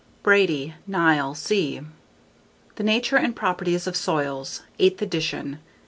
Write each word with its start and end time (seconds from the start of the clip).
_Brady, 0.23 0.73
Nyle 0.87 1.35
C. 1.35 1.79
_The 2.75 2.83
Nature 2.83 3.17
and 3.17 3.35
Properties 3.35 3.85
of 3.85 3.95
Soils, 3.95 4.63
_Eighth 4.79 4.99
Edition. 4.99 5.59